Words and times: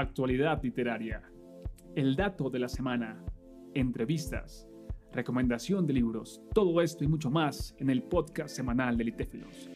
actualidad 0.00 0.62
literaria, 0.62 1.22
el 1.94 2.14
dato 2.14 2.50
de 2.50 2.58
la 2.58 2.68
semana, 2.68 3.24
entrevistas, 3.74 4.68
recomendación 5.12 5.86
de 5.86 5.94
libros, 5.94 6.40
todo 6.54 6.80
esto 6.80 7.04
y 7.04 7.08
mucho 7.08 7.30
más 7.30 7.74
en 7.78 7.90
el 7.90 8.02
podcast 8.02 8.54
semanal 8.54 8.96
de 8.96 9.04
Litéfilos. 9.04 9.70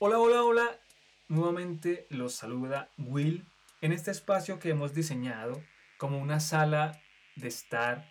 Hola, 0.00 0.18
hola, 0.18 0.42
hola. 0.42 0.80
Nuevamente 1.28 2.06
los 2.10 2.34
saluda 2.34 2.90
Will 2.98 3.46
en 3.80 3.92
este 3.92 4.10
espacio 4.10 4.58
que 4.58 4.70
hemos 4.70 4.94
diseñado 4.94 5.62
como 5.96 6.18
una 6.18 6.40
sala 6.40 7.00
de 7.36 7.48
estar 7.48 8.08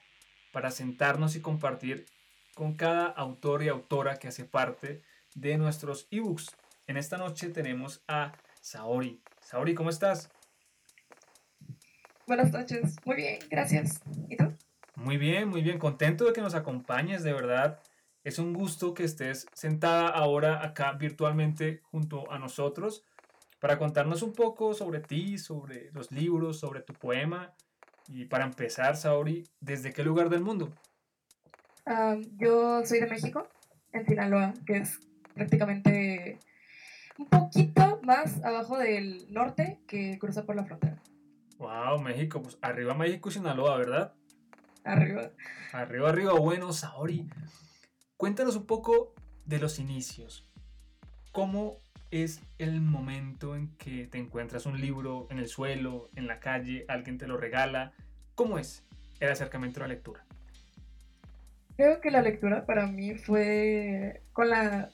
para 0.53 0.71
sentarnos 0.71 1.35
y 1.35 1.41
compartir 1.41 2.05
con 2.55 2.75
cada 2.75 3.05
autor 3.05 3.63
y 3.63 3.67
autora 3.67 4.17
que 4.17 4.29
hace 4.29 4.45
parte 4.45 5.03
de 5.35 5.57
nuestros 5.57 6.07
ebooks. 6.11 6.55
En 6.87 6.97
esta 6.97 7.17
noche 7.17 7.49
tenemos 7.49 8.03
a 8.07 8.33
Saori. 8.61 9.19
Saori, 9.41 9.73
¿cómo 9.73 9.89
estás? 9.89 10.29
Buenas 12.27 12.51
noches. 12.51 12.95
Muy 13.05 13.15
bien, 13.15 13.39
gracias. 13.49 14.01
¿Y 14.29 14.37
tú? 14.37 14.53
Muy 14.95 15.17
bien, 15.17 15.49
muy 15.49 15.61
bien. 15.61 15.79
Contento 15.79 16.25
de 16.25 16.33
que 16.33 16.41
nos 16.41 16.53
acompañes, 16.53 17.23
de 17.23 17.33
verdad. 17.33 17.79
Es 18.23 18.37
un 18.37 18.53
gusto 18.53 18.93
que 18.93 19.03
estés 19.03 19.47
sentada 19.53 20.07
ahora 20.07 20.63
acá 20.63 20.93
virtualmente 20.93 21.81
junto 21.91 22.31
a 22.31 22.37
nosotros 22.37 23.03
para 23.59 23.79
contarnos 23.79 24.21
un 24.21 24.33
poco 24.33 24.75
sobre 24.75 24.99
ti, 24.99 25.39
sobre 25.39 25.91
los 25.91 26.11
libros, 26.11 26.59
sobre 26.59 26.81
tu 26.81 26.93
poema. 26.93 27.53
Y 28.07 28.25
para 28.25 28.45
empezar, 28.45 28.95
Saori, 28.95 29.43
¿desde 29.59 29.91
qué 29.91 30.03
lugar 30.03 30.29
del 30.29 30.43
mundo? 30.43 30.71
Yo 32.37 32.85
soy 32.85 32.99
de 32.99 33.07
México, 33.07 33.47
en 33.91 34.05
Sinaloa, 34.05 34.53
que 34.65 34.77
es 34.77 34.99
prácticamente 35.33 36.37
un 37.17 37.27
poquito 37.27 37.70
más 38.11 38.43
abajo 38.43 38.77
del 38.77 39.25
norte 39.31 39.79
que 39.87 40.19
cruza 40.19 40.45
por 40.45 40.57
la 40.57 40.65
frontera. 40.65 40.97
Wow, 41.59 42.01
México, 42.01 42.41
pues 42.41 42.57
arriba 42.61 42.93
México 42.93 43.29
y 43.29 43.31
Sinaloa, 43.31 43.77
¿verdad? 43.77 44.13
Arriba. 44.83 45.31
Arriba, 45.71 46.09
arriba. 46.09 46.33
Bueno, 46.33 46.73
Saori, 46.73 47.29
cuéntanos 48.17 48.57
un 48.57 48.65
poco 48.65 49.13
de 49.45 49.59
los 49.59 49.79
inicios. 49.79 50.45
¿Cómo 51.31 51.77
es 52.09 52.41
el 52.57 52.81
momento 52.81 53.55
en 53.55 53.69
que 53.77 54.07
te 54.07 54.17
encuentras 54.17 54.65
un 54.65 54.81
libro 54.81 55.27
en 55.29 55.39
el 55.39 55.47
suelo, 55.47 56.09
en 56.15 56.27
la 56.27 56.41
calle, 56.41 56.83
alguien 56.89 57.17
te 57.17 57.27
lo 57.27 57.37
regala? 57.37 57.93
¿Cómo 58.35 58.59
es 58.59 58.83
el 59.21 59.31
acercamiento 59.31 59.79
a 59.79 59.83
la 59.83 59.93
lectura? 59.93 60.25
Creo 61.77 62.01
que 62.01 62.11
la 62.11 62.21
lectura 62.21 62.65
para 62.65 62.87
mí 62.87 63.15
fue 63.15 64.21
con 64.33 64.49
la 64.49 64.89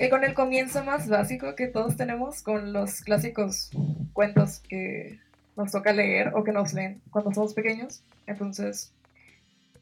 eh, 0.00 0.08
con 0.08 0.24
el 0.24 0.32
comienzo 0.32 0.82
más 0.82 1.08
básico 1.10 1.54
que 1.54 1.66
todos 1.66 1.94
tenemos, 1.94 2.42
con 2.42 2.72
los 2.72 3.02
clásicos 3.02 3.70
cuentos 4.14 4.60
que 4.60 5.18
nos 5.58 5.72
toca 5.72 5.92
leer 5.92 6.32
o 6.34 6.42
que 6.42 6.52
nos 6.52 6.72
leen 6.72 7.02
cuando 7.10 7.34
somos 7.34 7.52
pequeños. 7.52 8.02
Entonces, 8.26 8.94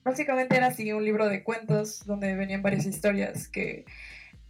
básicamente 0.03 0.57
era 0.57 0.67
así 0.67 0.93
un 0.93 1.05
libro 1.05 1.29
de 1.29 1.45
cuentos 1.45 2.05
donde 2.05 2.35
venían 2.35 2.63
varias 2.63 2.85
historias 2.85 3.47
que 3.47 3.85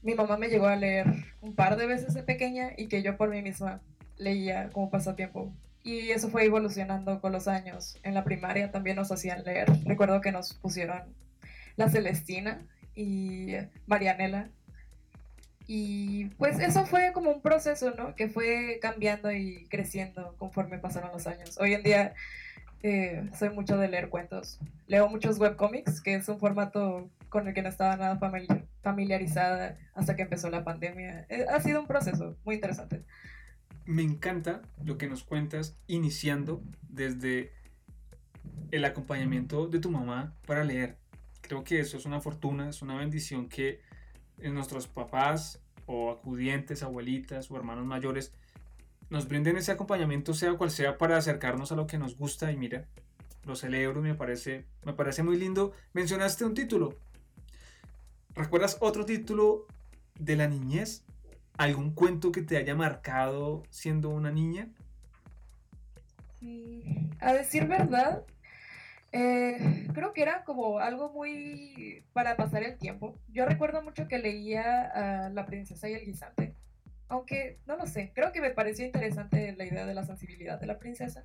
mi 0.01 0.15
mamá 0.15 0.39
me 0.39 0.49
llegó 0.49 0.69
a 0.69 0.77
leer 0.77 1.07
un 1.43 1.55
par 1.55 1.77
de 1.77 1.87
veces 1.87 2.15
de 2.15 2.23
pequeña 2.23 2.71
y 2.75 2.87
que 2.87 3.03
yo 3.03 3.19
por 3.19 3.29
mí 3.29 3.43
misma 3.43 3.83
leía 4.17 4.71
como 4.71 4.89
pasatiempo. 4.89 5.53
Y 5.85 6.13
eso 6.13 6.31
fue 6.31 6.47
evolucionando 6.47 7.21
con 7.21 7.31
los 7.31 7.47
años. 7.47 7.99
En 8.03 8.15
la 8.15 8.25
primaria 8.25 8.73
también 8.73 8.97
nos 8.97 9.13
hacían 9.13 9.45
leer. 9.45 9.69
Recuerdo 9.85 10.23
que 10.23 10.33
nos 10.33 10.55
pusieron 10.55 11.03
La 11.77 11.91
Celestina 11.91 12.63
y 12.95 13.53
Marianela 13.87 14.49
y 15.71 16.31
pues 16.39 16.59
eso 16.61 16.87
fue 16.87 17.13
como 17.13 17.31
un 17.31 17.43
proceso, 17.43 17.93
¿no? 17.95 18.15
Que 18.15 18.29
fue 18.29 18.79
cambiando 18.81 19.31
y 19.31 19.67
creciendo 19.69 20.35
conforme 20.39 20.79
pasaron 20.79 21.13
los 21.13 21.27
años. 21.27 21.59
Hoy 21.61 21.75
en 21.75 21.83
día 21.83 22.15
eh, 22.83 23.29
soy 23.39 23.51
mucho 23.51 23.77
de 23.77 23.89
leer 23.89 24.09
cuentos. 24.09 24.59
Leo 24.87 25.11
muchos 25.11 25.39
webcomics, 25.39 26.01
que 26.01 26.15
es 26.15 26.27
un 26.31 26.39
formato 26.39 27.11
con 27.29 27.47
el 27.49 27.53
que 27.53 27.61
no 27.61 27.69
estaba 27.69 27.99
nada 27.99 28.19
familiarizada 28.83 29.77
hasta 29.95 30.17
que 30.17 30.23
empezó 30.23 30.49
la 30.49 30.65
pandemia. 30.65 31.27
Eh, 31.29 31.45
ha 31.51 31.61
sido 31.61 31.81
un 31.81 31.87
proceso 31.87 32.39
muy 32.47 32.55
interesante. 32.55 33.05
Me 33.85 34.03
encanta 34.03 34.63
lo 34.83 34.97
que 34.97 35.07
nos 35.07 35.23
cuentas 35.23 35.77
iniciando 35.87 36.63
desde 36.89 37.53
el 38.71 38.87
acompañamiento 38.87 39.67
de 39.67 39.81
tu 39.81 39.91
mamá 39.91 40.33
para 40.47 40.65
leer. 40.65 40.97
Creo 41.43 41.63
que 41.63 41.81
eso 41.81 41.99
es 41.99 42.07
una 42.07 42.23
fortuna, 42.23 42.71
es 42.71 42.81
una 42.81 42.97
bendición 42.97 43.51
que 43.51 43.81
nuestros 44.39 44.87
papás 44.87 45.61
o 45.89 46.13
acudientes, 46.13 46.85
abuelitas 46.85 47.51
o 47.51 47.57
hermanos 47.57 47.85
mayores 47.85 48.33
nos 49.11 49.27
brinden 49.27 49.57
ese 49.57 49.73
acompañamiento, 49.73 50.35
sea 50.35 50.55
cual 50.55 50.71
sea, 50.71 50.99
para 50.99 51.17
acercarnos 51.17 51.73
a 51.73 51.77
lo 51.77 51.87
que 51.87 51.99
nos 51.99 52.17
gusta. 52.17 52.53
Y 52.53 52.57
mira, 52.57 52.85
lo 53.45 53.57
celebro, 53.57 54.03
me 54.03 54.15
parece, 54.15 54.67
me 54.85 54.93
parece 54.93 55.23
muy 55.23 55.37
lindo. 55.39 55.73
Mencionaste 55.95 56.45
un 56.45 56.55
título. 56.55 56.97
¿Recuerdas 58.35 58.77
otro 58.81 59.05
título 59.05 59.67
de 60.19 60.37
la 60.37 60.47
niñez? 60.47 61.03
¿Algún 61.57 61.93
cuento 61.93 62.31
que 62.31 62.43
te 62.43 62.57
haya 62.57 62.75
marcado 62.75 63.65
siendo 63.71 64.11
una 64.11 64.31
niña? 64.31 64.69
Mm, 66.41 67.11
a 67.19 67.33
decir 67.33 67.67
verdad, 67.67 68.23
eh, 69.13 69.89
creo 69.95 70.13
que 70.13 70.23
era 70.23 70.45
como 70.45 70.79
algo 70.79 71.11
muy 71.11 72.05
para 72.13 72.37
pasar 72.37 72.63
el 72.63 72.77
tiempo. 72.77 73.17
Yo 73.33 73.47
recuerdo 73.47 73.83
mucho 73.83 74.07
que 74.07 74.19
leía 74.19 75.27
a 75.27 75.31
La 75.31 75.47
princesa 75.47 75.89
y 75.89 75.95
el 75.95 76.05
guisante, 76.05 76.55
aunque 77.09 77.59
no 77.67 77.77
lo 77.77 77.87
sé, 77.87 78.13
creo 78.15 78.33
que 78.33 78.41
me 78.41 78.51
pareció 78.51 78.85
interesante 78.85 79.55
la 79.57 79.65
idea 79.65 79.87
de 79.87 79.95
la 79.95 80.05
sensibilidad 80.05 80.61
de 80.61 80.67
la 80.67 80.79
princesa. 80.79 81.25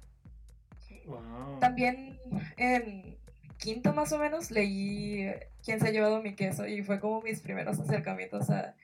También 1.60 2.18
en 2.56 3.18
quinto 3.58 3.94
más 3.94 4.14
o 4.14 4.18
menos 4.18 4.52
leí 4.52 5.30
Quién 5.66 5.80
se 5.80 5.88
ha 5.88 5.92
llevado 5.92 6.22
mi 6.22 6.36
queso 6.36 6.68
y 6.68 6.84
fue 6.84 7.00
como 7.00 7.22
mis 7.22 7.40
primeros 7.40 7.80
acercamientos 7.80 8.50
a 8.50 8.76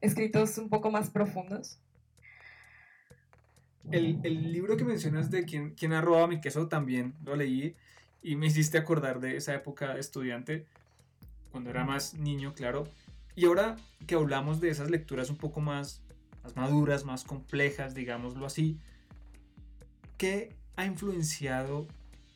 escritos 0.00 0.58
un 0.58 0.68
poco 0.68 0.90
más 0.90 1.10
profundos. 1.10 1.78
El, 3.90 4.18
el 4.24 4.52
libro 4.52 4.76
que 4.76 4.84
mencionas 4.84 5.30
de 5.30 5.44
quién, 5.44 5.74
quién 5.74 5.92
ha 5.92 6.00
robado 6.00 6.26
mi 6.26 6.40
queso 6.40 6.66
también 6.68 7.14
lo 7.24 7.36
leí 7.36 7.76
y 8.22 8.36
me 8.36 8.46
hiciste 8.46 8.78
acordar 8.78 9.20
de 9.20 9.36
esa 9.36 9.54
época 9.54 9.94
de 9.94 10.00
estudiante, 10.00 10.66
cuando 11.50 11.70
era 11.70 11.84
más 11.84 12.14
niño, 12.14 12.54
claro. 12.54 12.88
Y 13.34 13.46
ahora 13.46 13.76
que 14.06 14.14
hablamos 14.14 14.60
de 14.60 14.70
esas 14.70 14.90
lecturas 14.90 15.30
un 15.30 15.36
poco 15.36 15.60
más, 15.60 16.02
más 16.42 16.56
maduras, 16.56 17.04
más 17.04 17.24
complejas, 17.24 17.94
digámoslo 17.94 18.46
así, 18.46 18.78
¿qué 20.16 20.54
ha 20.76 20.84
influenciado 20.84 21.86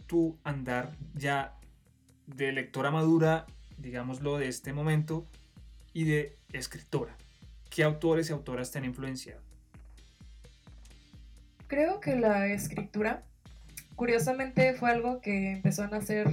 tu 0.06 0.38
andar 0.44 0.92
ya 1.14 1.58
de 2.26 2.52
lectora 2.52 2.90
madura, 2.90 3.46
digámoslo, 3.78 4.38
de 4.38 4.48
este 4.48 4.72
momento, 4.72 5.26
y 5.92 6.04
de 6.04 6.36
escritora? 6.52 7.16
¿Qué 7.70 7.82
autores 7.82 8.30
y 8.30 8.32
autoras 8.32 8.70
te 8.70 8.78
han 8.78 8.84
influenciado? 8.84 9.40
Creo 11.66 12.00
que 12.00 12.16
la 12.16 12.48
escritura 12.48 13.24
curiosamente 13.96 14.74
fue 14.74 14.90
algo 14.90 15.20
que 15.20 15.52
empezó 15.52 15.84
a 15.84 15.88
nacer 15.88 16.28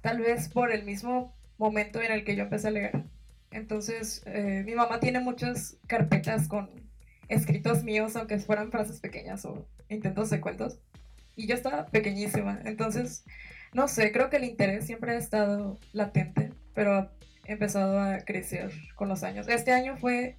tal 0.00 0.20
vez 0.20 0.48
por 0.48 0.70
el 0.70 0.84
mismo 0.84 1.34
momento 1.58 2.00
en 2.00 2.12
el 2.12 2.24
que 2.24 2.36
yo 2.36 2.44
empecé 2.44 2.68
a 2.68 2.70
leer. 2.72 3.04
Entonces, 3.50 4.22
eh, 4.26 4.62
mi 4.66 4.74
mamá 4.74 5.00
tiene 5.00 5.20
muchas 5.20 5.78
carpetas 5.86 6.48
con 6.48 6.70
escritos 7.28 7.82
míos, 7.84 8.14
aunque 8.16 8.38
fueran 8.38 8.70
frases 8.70 9.00
pequeñas 9.00 9.44
o 9.44 9.66
intentos 9.88 10.30
de 10.30 10.40
cuentos. 10.40 10.78
Y 11.36 11.46
yo 11.46 11.54
estaba 11.54 11.86
pequeñísima. 11.86 12.60
Entonces, 12.64 13.24
no 13.72 13.88
sé, 13.88 14.12
creo 14.12 14.30
que 14.30 14.36
el 14.36 14.44
interés 14.44 14.86
siempre 14.86 15.12
ha 15.12 15.18
estado 15.18 15.78
latente, 15.92 16.52
pero 16.74 16.94
ha 16.94 17.12
empezado 17.46 17.98
a 17.98 18.18
crecer 18.20 18.70
con 18.94 19.08
los 19.08 19.22
años. 19.22 19.48
Este 19.48 19.72
año 19.72 19.96
fue 19.96 20.36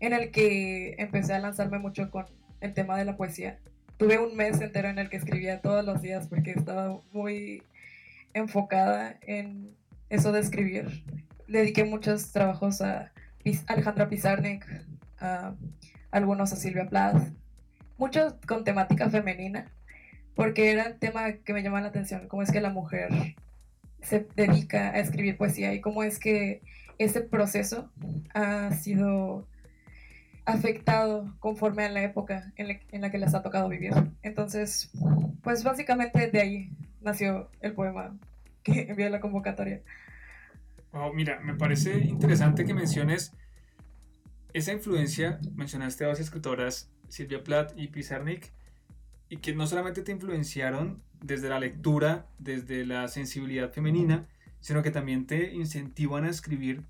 en 0.00 0.12
el 0.12 0.30
que 0.30 0.94
empecé 0.98 1.34
a 1.34 1.38
lanzarme 1.38 1.78
mucho 1.78 2.10
con 2.10 2.26
el 2.60 2.74
tema 2.74 2.96
de 2.96 3.04
la 3.04 3.16
poesía 3.16 3.58
tuve 3.98 4.18
un 4.18 4.36
mes 4.36 4.60
entero 4.60 4.88
en 4.88 4.98
el 4.98 5.10
que 5.10 5.16
escribía 5.16 5.60
todos 5.60 5.84
los 5.84 6.00
días 6.00 6.28
porque 6.28 6.52
estaba 6.52 7.00
muy 7.12 7.62
enfocada 8.32 9.16
en 9.22 9.74
eso 10.08 10.32
de 10.32 10.40
escribir. 10.40 11.04
Dediqué 11.48 11.84
muchos 11.84 12.30
trabajos 12.32 12.80
a 12.80 13.12
Alejandra 13.66 14.08
Pizarnik, 14.08 14.64
a 15.20 15.54
algunos 16.10 16.52
a 16.52 16.56
Silvia 16.56 16.88
Plath, 16.88 17.22
muchos 17.98 18.34
con 18.46 18.64
temática 18.64 19.10
femenina, 19.10 19.66
porque 20.34 20.70
era 20.70 20.88
un 20.92 20.98
tema 20.98 21.32
que 21.32 21.52
me 21.52 21.62
llamaba 21.62 21.82
la 21.82 21.88
atención, 21.88 22.28
cómo 22.28 22.42
es 22.42 22.52
que 22.52 22.60
la 22.60 22.70
mujer 22.70 23.08
se 24.00 24.26
dedica 24.36 24.90
a 24.90 25.00
escribir 25.00 25.36
poesía 25.36 25.74
y 25.74 25.80
cómo 25.80 26.04
es 26.04 26.18
que 26.20 26.62
ese 26.98 27.20
proceso 27.20 27.90
ha 28.32 28.72
sido 28.72 29.46
afectado 30.48 31.34
conforme 31.40 31.84
a 31.84 31.90
la 31.90 32.02
época 32.02 32.52
en 32.56 33.00
la, 33.00 33.10
que 33.10 33.18
les 33.18 33.34
ha 33.34 33.42
tocado 33.42 33.68
vivir. 33.68 33.92
Entonces, 34.22 34.90
pues 35.42 35.62
básicamente 35.62 36.30
de 36.30 36.40
ahí 36.40 36.70
nació 37.02 37.50
el 37.60 37.74
poema 37.74 38.16
que 38.62 38.80
envié 38.88 39.06
a 39.06 39.10
la 39.10 39.20
convocatoria. 39.20 39.82
Oh, 40.92 41.12
mira, 41.12 41.38
me 41.40 41.54
parece 41.54 41.98
interesante 41.98 42.64
que 42.64 42.72
menciones 42.72 43.32
esa 44.54 44.72
influencia, 44.72 45.38
mencionaste 45.54 46.04
a 46.04 46.08
dos 46.08 46.20
escritoras 46.20 46.90
Silvia 47.08 47.44
Plath 47.44 47.72
y 47.76 47.88
Pizarnik, 47.88 48.50
y 49.28 49.36
que 49.36 49.54
no 49.54 49.66
solamente 49.66 50.00
te 50.00 50.12
influenciaron 50.12 51.02
desde 51.22 51.50
la 51.50 51.60
lectura, 51.60 52.26
desde 52.38 52.86
la 52.86 53.06
sensibilidad 53.08 53.70
femenina, 53.70 54.26
sino 54.60 54.82
que 54.82 54.90
también 54.90 55.26
te 55.26 55.52
incentivan 55.52 56.24
a 56.24 56.30
escribir 56.30 56.84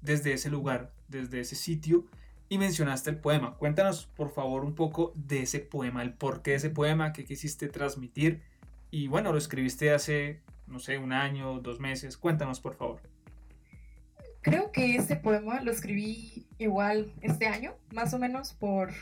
desde 0.00 0.32
ese 0.32 0.48
lugar, 0.48 0.90
desde 1.08 1.40
ese 1.40 1.54
sitio, 1.54 2.06
y 2.54 2.58
mencionaste 2.58 3.10
el 3.10 3.16
poema. 3.16 3.56
Cuéntanos, 3.56 4.06
por 4.06 4.30
favor, 4.30 4.64
un 4.64 4.76
poco 4.76 5.12
de 5.16 5.42
ese 5.42 5.58
poema, 5.58 6.02
el 6.02 6.12
porqué 6.12 6.52
de 6.52 6.58
ese 6.58 6.70
poema, 6.70 7.12
qué 7.12 7.24
quisiste 7.24 7.66
transmitir, 7.66 8.42
y 8.92 9.08
bueno, 9.08 9.32
lo 9.32 9.38
escribiste 9.38 9.92
hace, 9.92 10.40
no 10.68 10.78
sé, 10.78 10.98
un 10.98 11.12
año, 11.12 11.58
dos 11.58 11.80
meses. 11.80 12.16
Cuéntanos, 12.16 12.60
por 12.60 12.76
favor. 12.76 13.00
Creo 14.40 14.70
que 14.70 14.94
este 14.94 15.16
poema 15.16 15.62
lo 15.62 15.72
escribí 15.72 16.46
igual 16.58 17.12
este 17.22 17.48
año, 17.48 17.74
más 17.92 18.14
o 18.14 18.20
menos 18.20 18.52
por 18.52 18.92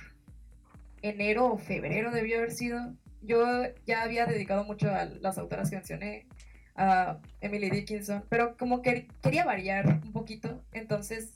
enero 1.02 1.52
o 1.52 1.58
febrero 1.58 2.10
debió 2.10 2.38
haber 2.38 2.52
sido. 2.52 2.94
Yo 3.20 3.44
ya 3.86 4.02
había 4.02 4.24
dedicado 4.24 4.64
mucho 4.64 4.88
a 4.88 5.04
las 5.04 5.36
autoras 5.36 5.68
que 5.68 5.76
mencioné, 5.76 6.26
a 6.74 7.18
Emily 7.42 7.68
Dickinson, 7.68 8.24
pero 8.30 8.56
como 8.56 8.80
que 8.80 9.08
quería 9.22 9.44
variar 9.44 10.00
un 10.02 10.12
poquito, 10.12 10.64
entonces 10.72 11.34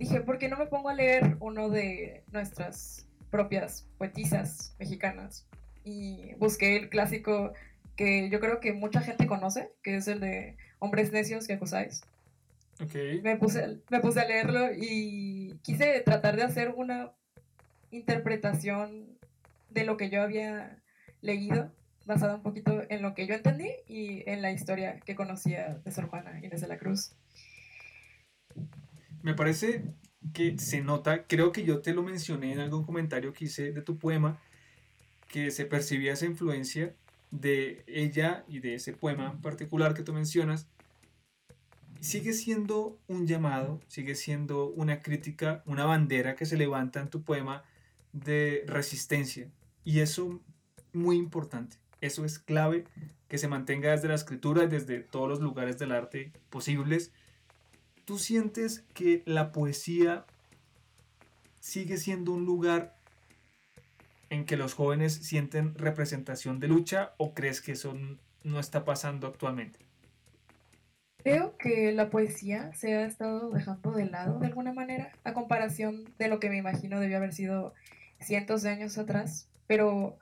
dije, 0.00 0.22
¿por 0.22 0.38
qué 0.38 0.48
no 0.48 0.56
me 0.56 0.66
pongo 0.66 0.88
a 0.88 0.94
leer 0.94 1.36
uno 1.40 1.68
de 1.68 2.24
nuestras 2.32 3.06
propias 3.30 3.86
poetisas 3.98 4.74
mexicanas? 4.78 5.46
Y 5.84 6.34
busqué 6.38 6.76
el 6.76 6.88
clásico 6.88 7.52
que 7.96 8.30
yo 8.30 8.40
creo 8.40 8.60
que 8.60 8.72
mucha 8.72 9.02
gente 9.02 9.26
conoce, 9.26 9.70
que 9.82 9.96
es 9.96 10.08
el 10.08 10.20
de 10.20 10.56
Hombres 10.78 11.12
necios 11.12 11.46
que 11.46 11.52
acusáis. 11.52 12.02
Me, 13.22 13.36
puse, 13.36 13.78
me 13.90 14.00
puse 14.00 14.20
a 14.20 14.24
leerlo 14.26 14.72
y 14.72 15.58
quise 15.62 16.00
tratar 16.00 16.34
de 16.34 16.44
hacer 16.44 16.72
una 16.74 17.12
interpretación 17.90 19.18
de 19.68 19.84
lo 19.84 19.98
que 19.98 20.08
yo 20.08 20.22
había 20.22 20.78
leído, 21.20 21.70
basada 22.06 22.36
un 22.36 22.42
poquito 22.42 22.84
en 22.88 23.02
lo 23.02 23.14
que 23.14 23.26
yo 23.26 23.34
entendí 23.34 23.70
y 23.86 24.22
en 24.26 24.40
la 24.40 24.50
historia 24.50 24.98
que 25.00 25.14
conocía 25.14 25.78
de 25.84 25.92
su 25.92 26.00
hermana 26.00 26.40
Inés 26.42 26.62
de 26.62 26.68
la 26.68 26.78
Cruz. 26.78 27.12
Me 29.22 29.34
parece 29.34 29.84
que 30.32 30.58
se 30.58 30.82
nota, 30.82 31.26
creo 31.26 31.52
que 31.52 31.64
yo 31.64 31.80
te 31.80 31.94
lo 31.94 32.02
mencioné 32.02 32.52
en 32.52 32.60
algún 32.60 32.84
comentario 32.84 33.32
que 33.32 33.46
hice 33.46 33.72
de 33.72 33.82
tu 33.82 33.98
poema, 33.98 34.40
que 35.28 35.50
se 35.50 35.66
percibía 35.66 36.12
esa 36.12 36.26
influencia 36.26 36.94
de 37.30 37.84
ella 37.86 38.44
y 38.48 38.60
de 38.60 38.74
ese 38.74 38.92
poema 38.92 39.40
particular 39.40 39.94
que 39.94 40.02
tú 40.02 40.12
mencionas, 40.12 40.66
sigue 42.00 42.32
siendo 42.32 42.98
un 43.06 43.26
llamado, 43.26 43.80
sigue 43.86 44.14
siendo 44.14 44.68
una 44.68 45.02
crítica, 45.02 45.62
una 45.66 45.84
bandera 45.84 46.34
que 46.34 46.46
se 46.46 46.56
levanta 46.56 47.00
en 47.00 47.10
tu 47.10 47.22
poema 47.22 47.62
de 48.12 48.64
resistencia. 48.66 49.50
Y 49.84 50.00
eso 50.00 50.40
muy 50.92 51.16
importante. 51.16 51.76
Eso 52.00 52.24
es 52.24 52.38
clave 52.38 52.84
que 53.28 53.38
se 53.38 53.48
mantenga 53.48 53.92
desde 53.92 54.08
la 54.08 54.14
escritura 54.14 54.64
y 54.64 54.68
desde 54.68 55.00
todos 55.00 55.28
los 55.28 55.40
lugares 55.40 55.78
del 55.78 55.92
arte 55.92 56.32
posibles. 56.48 57.12
¿Tú 58.10 58.18
sientes 58.18 58.82
que 58.92 59.22
la 59.24 59.52
poesía 59.52 60.24
sigue 61.60 61.96
siendo 61.96 62.32
un 62.32 62.44
lugar 62.44 62.92
en 64.30 64.46
que 64.46 64.56
los 64.56 64.74
jóvenes 64.74 65.14
sienten 65.14 65.76
representación 65.76 66.58
de 66.58 66.66
lucha 66.66 67.12
o 67.18 67.34
crees 67.34 67.60
que 67.60 67.70
eso 67.70 67.96
no 68.42 68.58
está 68.58 68.84
pasando 68.84 69.28
actualmente? 69.28 69.78
Creo 71.18 71.56
que 71.56 71.92
la 71.92 72.10
poesía 72.10 72.74
se 72.74 72.96
ha 72.96 73.06
estado 73.06 73.52
dejando 73.52 73.92
de 73.92 74.06
lado 74.06 74.40
de 74.40 74.46
alguna 74.48 74.72
manera, 74.72 75.12
a 75.22 75.32
comparación 75.32 76.12
de 76.18 76.26
lo 76.26 76.40
que 76.40 76.50
me 76.50 76.56
imagino 76.56 76.98
debió 76.98 77.18
haber 77.18 77.32
sido 77.32 77.74
cientos 78.18 78.62
de 78.62 78.70
años 78.70 78.98
atrás, 78.98 79.46
pero 79.68 80.18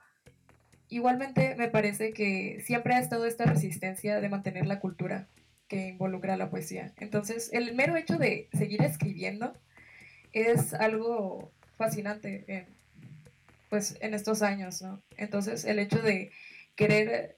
igualmente 0.89 1.55
me 1.55 1.69
parece 1.69 2.13
que 2.13 2.61
siempre 2.63 2.93
ha 2.93 2.99
estado 2.99 3.25
esta 3.25 3.45
resistencia 3.45 4.21
de 4.21 4.29
mantener 4.29 4.67
la 4.67 4.79
cultura 4.79 5.27
que 5.69 5.87
involucra 5.87 6.35
la 6.35 6.49
poesía. 6.49 6.91
Entonces, 6.97 7.49
el 7.53 7.73
mero 7.75 7.95
hecho 7.95 8.17
de 8.17 8.49
seguir 8.51 8.81
escribiendo 8.81 9.53
es 10.33 10.73
algo 10.73 11.53
fascinante 11.77 12.43
en, 12.47 12.65
pues, 13.69 13.97
en 14.01 14.13
estos 14.13 14.41
años, 14.41 14.81
¿no? 14.81 15.01
Entonces, 15.15 15.63
el 15.63 15.79
hecho 15.79 16.01
de 16.01 16.31
querer 16.75 17.37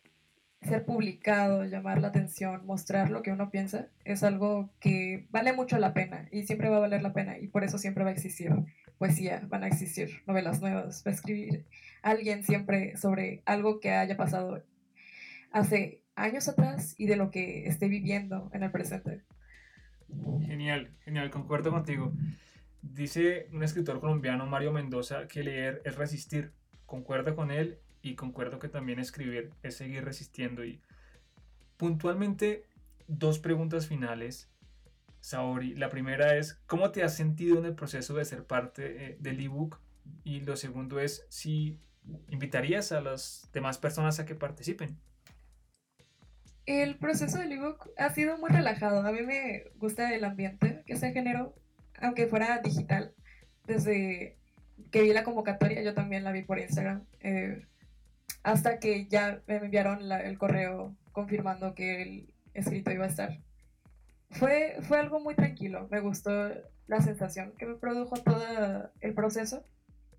ser 0.62 0.86
publicado, 0.86 1.66
llamar 1.66 2.02
la 2.02 2.10
atención, 2.10 2.66
mostrar 2.66 3.10
lo 3.10 3.22
que 3.24 3.32
uno 3.32 3.50
piensa, 3.50 3.88
es 4.06 4.24
algo 4.24 4.70
que 4.80 5.28
vale 5.32 5.54
mucho 5.54 5.78
la 5.78 5.94
pena 5.94 6.28
y 6.32 6.46
siempre 6.46 6.70
va 6.70 6.78
a 6.78 6.82
valer 6.82 7.02
la 7.02 7.14
pena 7.14 7.38
y 7.40 7.48
por 7.48 7.64
eso 7.64 7.78
siempre 7.80 8.04
va 8.04 8.12
a 8.12 8.14
existir 8.14 8.52
poesía, 9.00 9.42
van 9.48 9.64
a 9.64 9.68
existir 9.68 10.22
novelas 10.28 10.62
nuevas, 10.62 11.04
va 11.06 11.12
a 11.12 11.16
escribir 11.16 11.66
alguien 12.04 12.44
siempre 12.44 12.96
sobre 12.96 13.42
algo 13.46 13.80
que 13.80 13.92
haya 13.92 14.16
pasado 14.16 14.64
hace 15.52 16.01
años 16.22 16.48
atrás 16.48 16.96
y 16.98 17.08
de 17.08 17.16
lo 17.16 17.32
que 17.32 17.68
esté 17.68 17.88
viviendo 17.88 18.50
en 18.54 18.64
el 18.64 18.72
presente. 18.72 19.24
Genial, 20.46 20.92
genial, 21.04 21.30
concuerdo 21.30 21.72
contigo. 21.72 22.14
Dice 22.82 23.48
un 23.54 23.64
escritor 23.64 24.00
colombiano, 24.00 24.46
Mario 24.46 24.72
Mendoza, 24.72 25.28
que 25.28 25.44
leer 25.44 25.82
es 25.86 25.96
resistir. 25.96 26.52
Concuerdo 26.86 27.36
con 27.36 27.52
él 27.52 27.80
y 28.02 28.16
concuerdo 28.16 28.60
que 28.60 28.68
también 28.68 29.00
escribir 29.00 29.52
es 29.64 29.76
seguir 29.78 30.04
resistiendo. 30.04 30.66
Y 30.66 30.82
puntualmente, 31.78 32.66
dos 33.08 33.40
preguntas 33.40 33.88
finales, 33.88 34.50
Saori. 35.22 35.76
La 35.76 35.90
primera 35.90 36.36
es, 36.38 36.56
¿cómo 36.66 36.92
te 36.92 37.04
has 37.04 37.16
sentido 37.16 37.60
en 37.60 37.66
el 37.66 37.76
proceso 37.76 38.16
de 38.16 38.26
ser 38.26 38.46
parte 38.46 39.06
eh, 39.06 39.18
del 39.20 39.40
ebook? 39.40 39.80
Y 40.24 40.42
lo 40.42 40.58
segundo 40.58 41.00
es, 41.00 41.26
si 41.30 41.80
invitarías 42.30 42.92
a 42.92 43.02
las 43.02 43.48
demás 43.54 43.78
personas 43.78 44.20
a 44.20 44.26
que 44.26 44.36
participen. 44.36 44.98
El 46.80 46.96
proceso 46.96 47.38
del 47.40 47.52
ebook 47.52 47.90
ha 47.98 48.14
sido 48.14 48.38
muy 48.38 48.50
relajado. 48.50 49.06
A 49.06 49.12
mí 49.12 49.24
me 49.24 49.66
gusta 49.76 50.16
el 50.16 50.24
ambiente 50.24 50.84
que 50.86 50.96
se 50.96 51.12
generó, 51.12 51.54
aunque 52.00 52.28
fuera 52.28 52.60
digital. 52.60 53.14
Desde 53.68 54.38
que 54.90 55.02
vi 55.02 55.12
la 55.12 55.26
convocatoria, 55.26 55.84
yo 55.84 55.94
también 55.94 56.24
la 56.24 56.32
vi 56.32 56.44
por 56.44 56.60
Instagram. 56.60 57.04
Eh, 57.20 57.66
hasta 58.44 58.80
que 58.80 59.06
ya 59.08 59.42
me 59.48 59.58
enviaron 59.58 60.10
el 60.14 60.38
correo 60.38 60.96
confirmando 61.12 61.76
que 61.76 62.04
el 62.04 62.34
escrito 62.54 62.90
iba 62.92 63.04
a 63.04 63.10
estar. 63.10 63.38
Fue, 64.30 64.78
fue 64.84 64.98
algo 64.98 65.20
muy 65.20 65.36
tranquilo, 65.36 65.90
me 65.92 66.00
gustó 66.00 66.32
la 66.88 67.02
sensación 67.02 67.54
que 67.58 67.66
me 67.66 67.76
produjo 67.76 68.16
todo 68.16 68.90
el 69.02 69.14
proceso. 69.14 69.66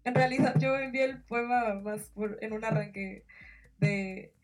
En 0.05 0.15
realidad 0.15 0.55
yo 0.59 0.79
envié 0.79 1.05
el 1.05 1.23
poema 1.23 1.81
más 1.81 2.13
en 2.43 2.53
un 2.53 2.63
arranque 2.63 3.25
de 3.79 4.35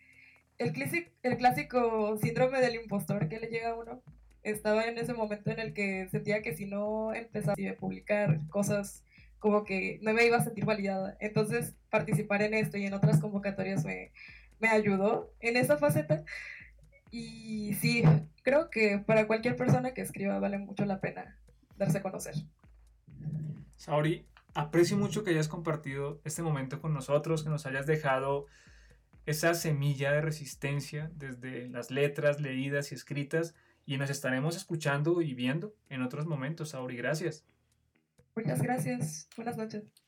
el, 0.59 0.73
clásico, 0.73 1.11
el 1.23 1.37
clásico 1.37 2.17
síndrome 2.19 2.61
del 2.61 2.77
impostor 2.77 3.29
que 3.29 3.38
le 3.41 3.49
llega 3.49 3.71
a 3.71 3.75
uno. 3.75 4.03
Estaba 4.43 4.85
en 4.85 4.99
ese 4.99 5.15
momento 5.15 5.50
en 5.50 5.59
el 5.59 5.75
que 5.75 6.09
sentía 6.11 6.43
que 6.43 6.55
si 6.57 6.67
no 6.67 7.12
empezaba 7.12 7.55
a 7.55 7.77
publicar 7.77 8.41
cosas 8.49 9.05
como 9.38 9.65
que 9.65 9.99
no 10.03 10.12
me 10.12 10.27
iba 10.27 10.37
a 10.37 10.45
sentir 10.45 10.65
validada. 10.65 11.17
Entonces, 11.21 11.75
participar 11.91 12.43
en 12.43 12.55
esto 12.55 12.77
y 12.77 12.87
en 12.87 12.95
otras 12.95 13.21
convocatorias 13.21 13.85
me, 13.85 14.11
me 14.59 14.69
ayudó 14.69 15.33
en 15.41 15.57
esa 15.57 15.79
faceta. 15.79 16.25
Y 17.11 17.75
sí, 17.75 18.03
creo 18.43 18.71
que 18.71 18.99
para 18.99 19.27
cualquier 19.27 19.57
persona 19.57 19.95
que 19.95 20.03
escriba 20.03 20.38
vale 20.38 20.59
mucho 20.59 20.85
la 20.85 21.00
pena 21.00 21.38
darse 21.77 21.99
a 21.99 22.03
conocer. 22.03 22.35
Sauri, 23.77 24.27
aprecio 24.55 24.97
mucho 24.97 25.23
que 25.23 25.31
hayas 25.31 25.49
compartido 25.49 26.21
este 26.25 26.43
momento 26.43 26.81
con 26.81 26.93
nosotros, 26.93 27.45
que 27.45 27.49
nos 27.49 27.65
hayas 27.67 27.87
dejado 27.87 28.47
esa 29.30 29.52
semilla 29.52 30.12
de 30.12 30.23
resistencia 30.23 31.11
desde 31.14 31.68
las 31.68 31.90
letras 31.90 32.40
leídas 32.40 32.92
y 32.92 32.94
escritas 32.94 33.54
y 33.85 33.99
nos 33.99 34.08
estaremos 34.08 34.56
escuchando 34.56 35.20
y 35.20 35.35
viendo 35.35 35.75
en 35.90 36.00
otros 36.00 36.26
momentos. 36.26 36.70
Sauri, 36.70 36.97
gracias. 36.97 37.44
Muchas 38.35 38.62
gracias. 38.62 39.28
Buenas 39.37 39.58
noches. 39.58 40.08